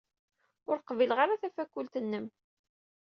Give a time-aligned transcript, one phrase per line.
[0.69, 2.25] Ur qbileɣ ara tafakult-nnem.